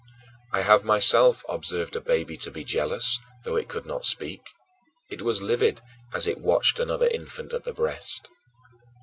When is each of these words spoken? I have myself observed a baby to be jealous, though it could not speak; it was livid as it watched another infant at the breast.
I 0.51 0.61
have 0.61 0.83
myself 0.83 1.45
observed 1.47 1.95
a 1.95 2.01
baby 2.01 2.35
to 2.37 2.49
be 2.49 2.63
jealous, 2.63 3.19
though 3.43 3.55
it 3.55 3.67
could 3.69 3.85
not 3.85 4.03
speak; 4.03 4.49
it 5.11 5.21
was 5.21 5.43
livid 5.43 5.79
as 6.11 6.25
it 6.25 6.39
watched 6.41 6.79
another 6.79 7.07
infant 7.09 7.53
at 7.53 7.65
the 7.65 7.73
breast. 7.73 8.27